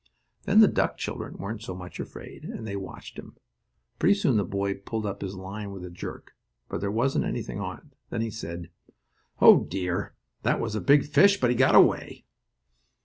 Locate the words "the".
0.61-0.67, 4.35-4.43